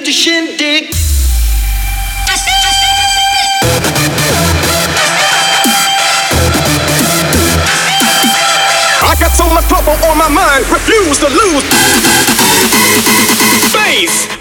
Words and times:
To 0.00 0.06
the 0.06 0.12
shindig. 0.12 0.94
I 9.02 9.16
got 9.18 9.32
so 9.32 9.48
much 9.52 9.66
trouble 9.68 9.92
on 10.04 10.18
my 10.18 10.28
mind, 10.28 10.68
refuse 10.70 11.18
to 11.18 11.28
lose. 11.28 11.64
Face. 13.72 14.39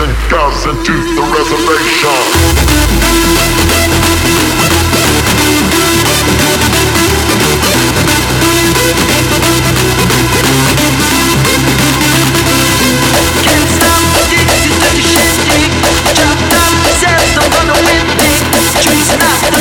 Distant 0.00 0.30
cousin 0.30 0.76
to 0.82 0.92
the 1.14 1.20
reservation. 1.20 2.08
Can't 13.44 13.68
stop 13.76 14.00
addicted 14.24 14.60
to 14.64 14.72
the. 14.72 14.96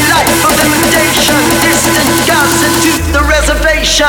Not 0.08 0.56
the 0.56 0.68
imitation. 0.72 1.42
Distant 1.68 2.08
cousin 2.32 2.72
to 2.80 2.92
the 3.12 3.22
reservation. 3.28 4.08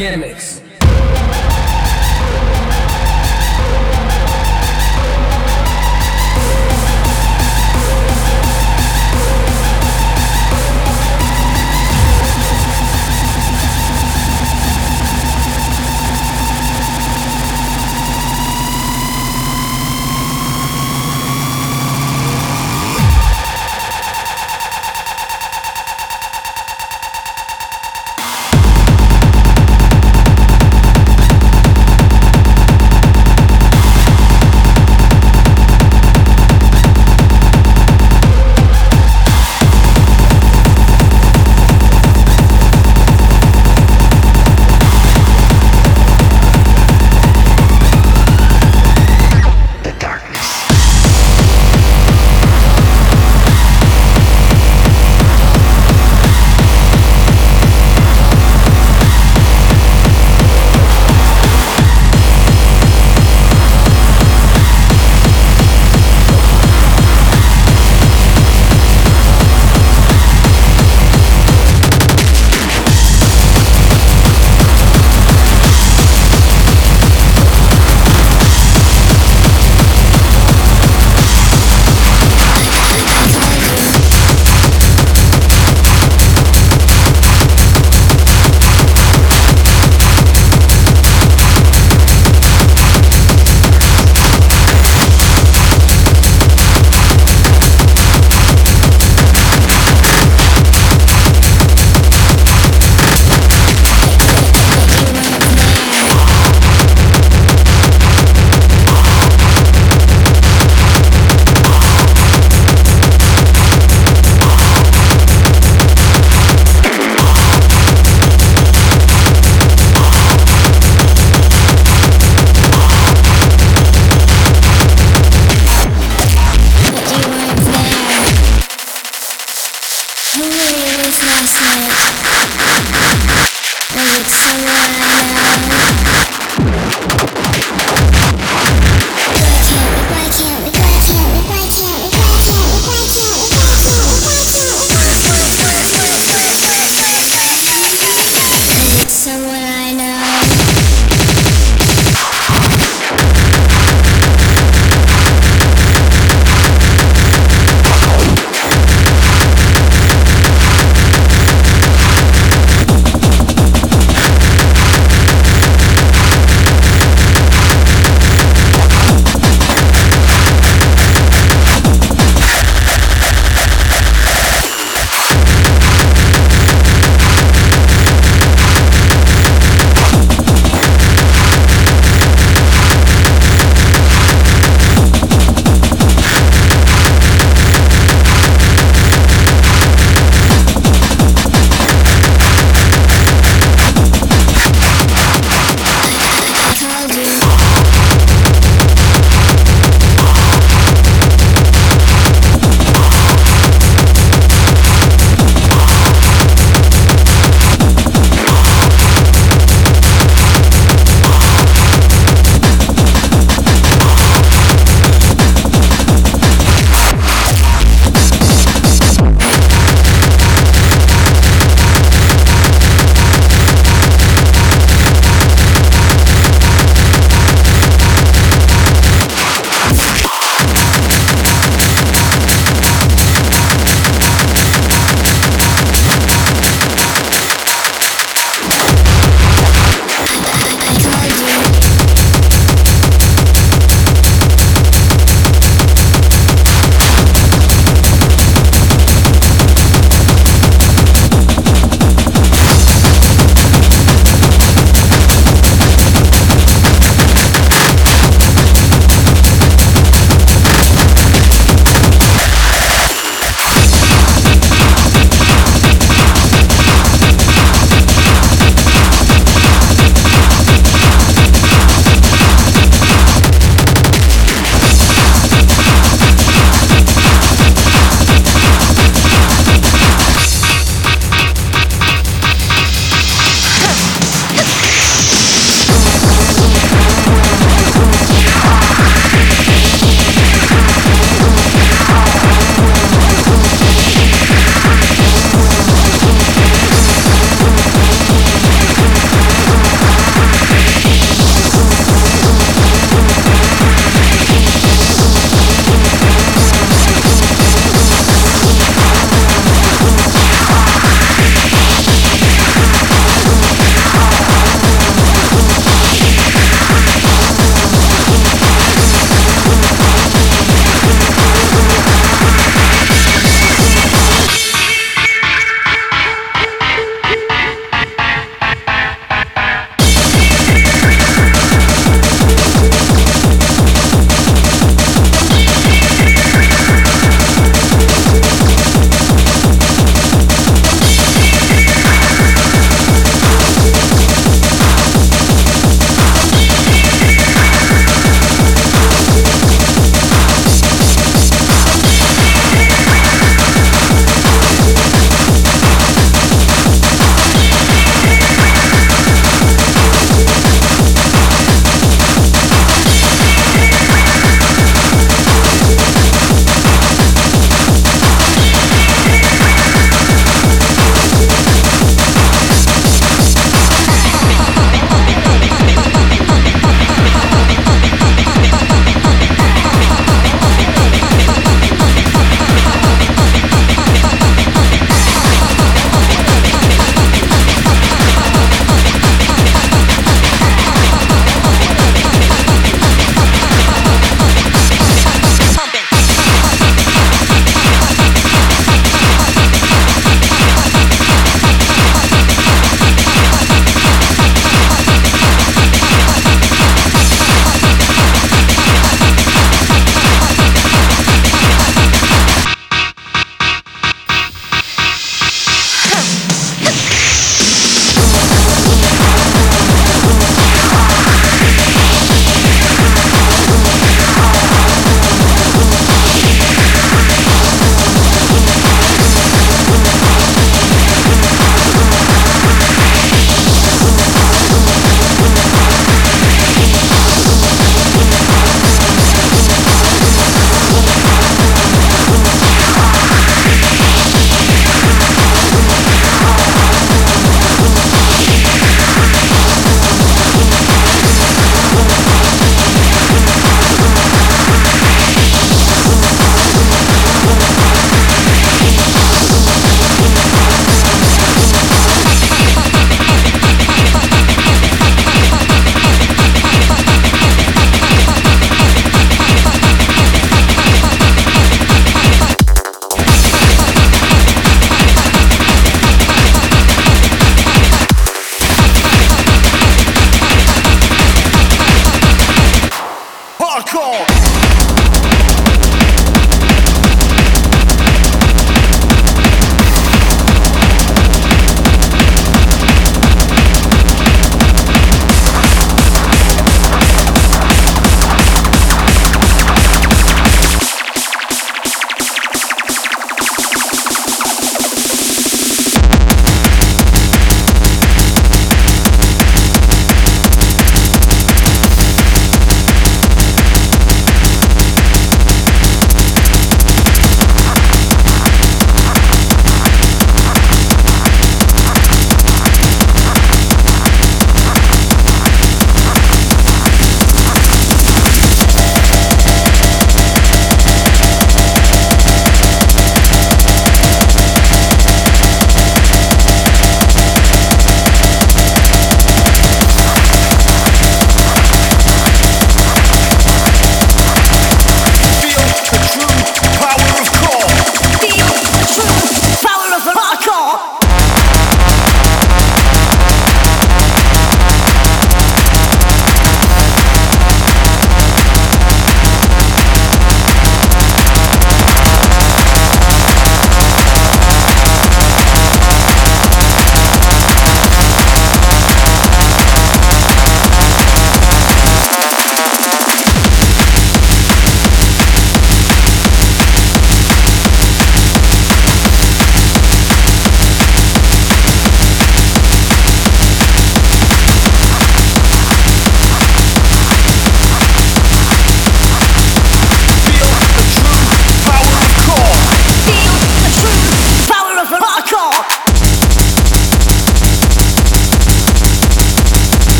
Gimmicks. 0.00 0.49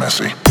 messy. 0.00 0.49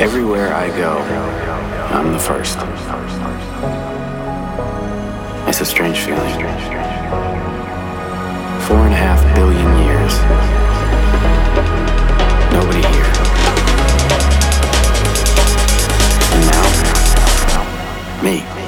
Everywhere 0.00 0.54
I 0.54 0.68
go, 0.78 0.96
I'm 1.94 2.14
the 2.14 2.18
first. 2.18 2.56
It's 5.46 5.60
a 5.60 5.66
strange 5.66 5.98
feeling. 5.98 6.32
Four 8.66 8.78
and 8.86 8.94
a 8.94 8.96
half 8.96 9.22
billion 9.34 9.76
years. 9.84 10.14
Nobody 12.50 12.80
here. 12.80 13.10
And 16.32 16.46
now, 18.16 18.22
me. 18.24 18.59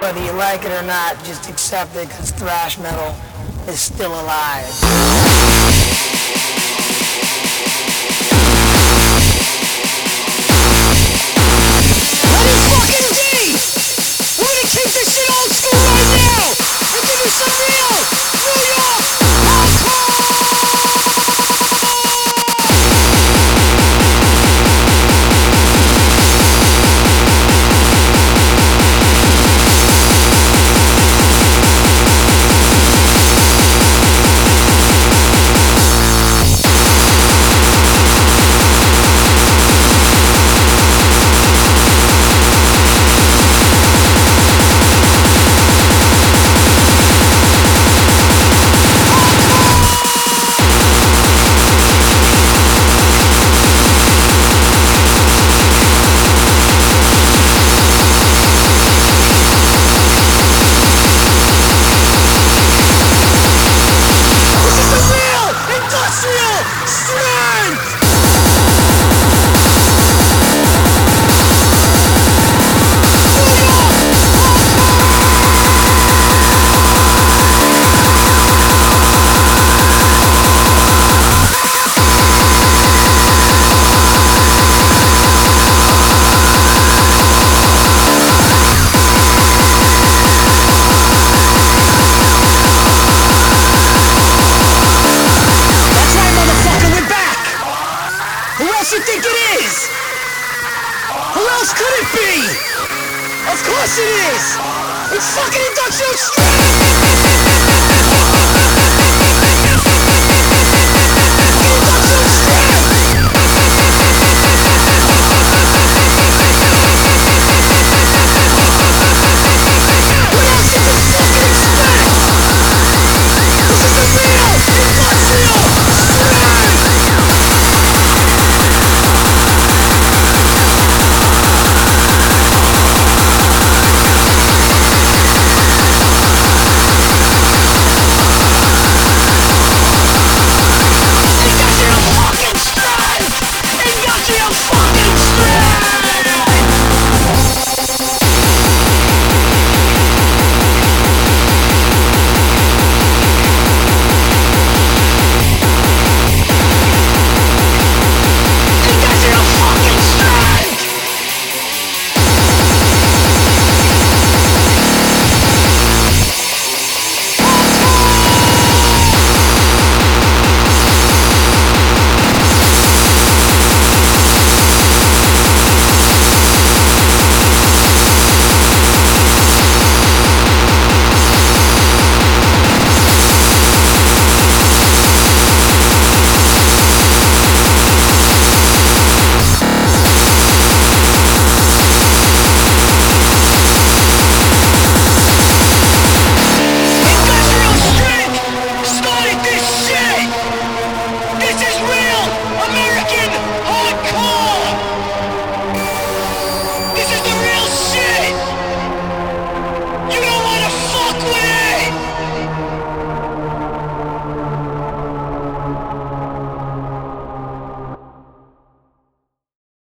Whether 0.00 0.22
you 0.22 0.32
like 0.32 0.62
it 0.64 0.70
or 0.72 0.82
not, 0.82 1.16
just 1.24 1.48
accept 1.48 1.96
it 1.96 2.08
because 2.08 2.30
thrash 2.30 2.78
metal 2.78 3.16
is 3.66 3.80
still 3.80 4.12
alive. 4.12 4.66